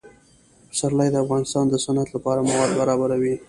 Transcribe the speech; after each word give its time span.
پسرلی 0.69 1.09
د 1.11 1.15
افغانستان 1.23 1.65
د 1.69 1.75
صنعت 1.85 2.09
لپاره 2.15 2.45
مواد 2.49 2.69
برابروي. 2.79 3.35